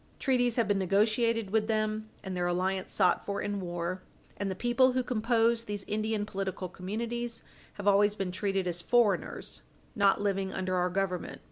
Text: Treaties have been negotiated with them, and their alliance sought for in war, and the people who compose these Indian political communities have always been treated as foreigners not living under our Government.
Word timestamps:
Treaties 0.17 0.55
have 0.55 0.67
been 0.67 0.79
negotiated 0.79 1.51
with 1.51 1.67
them, 1.67 2.09
and 2.23 2.35
their 2.35 2.47
alliance 2.47 2.91
sought 2.91 3.23
for 3.23 3.39
in 3.39 3.59
war, 3.59 4.01
and 4.35 4.49
the 4.49 4.55
people 4.55 4.93
who 4.93 5.03
compose 5.03 5.63
these 5.65 5.83
Indian 5.87 6.25
political 6.25 6.67
communities 6.69 7.43
have 7.73 7.87
always 7.87 8.15
been 8.15 8.31
treated 8.31 8.65
as 8.65 8.81
foreigners 8.81 9.61
not 9.95 10.19
living 10.19 10.51
under 10.51 10.73
our 10.75 10.89
Government. 10.89 11.39